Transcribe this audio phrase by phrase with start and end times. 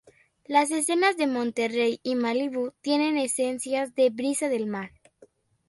[0.47, 4.91] Las escenas de Monterey y Malibú tienen esencias de brisa del mar.